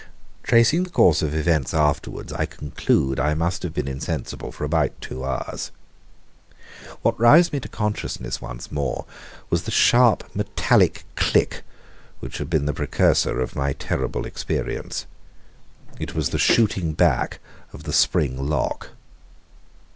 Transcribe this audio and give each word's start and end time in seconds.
Tracing 0.41 0.81
the 0.81 0.89
course 0.89 1.21
of 1.21 1.35
events 1.35 1.75
afterwards, 1.75 2.33
I 2.33 2.47
conclude 2.47 3.19
that 3.19 3.25
I 3.27 3.35
must 3.35 3.61
have 3.61 3.71
been 3.71 3.87
insensible 3.87 4.51
for 4.51 4.63
about 4.63 4.99
two 4.99 5.23
hours. 5.23 5.69
What 7.03 7.19
roused 7.19 7.53
me 7.53 7.59
to 7.59 7.67
consciousness 7.69 8.41
once 8.41 8.71
more 8.71 9.05
was 9.51 9.61
that 9.65 9.69
sharp 9.75 10.23
metallic 10.35 11.03
click 11.15 11.61
which 12.19 12.39
had 12.39 12.49
been 12.49 12.65
the 12.65 12.73
precursor 12.73 13.39
of 13.41 13.55
my 13.55 13.73
terrible 13.73 14.25
experience. 14.25 15.05
It 15.99 16.15
was 16.15 16.29
the 16.31 16.39
shooting 16.39 16.93
back 16.93 17.37
of 17.71 17.83
the 17.83 17.93
spring 17.93 18.49
lock. 18.49 18.89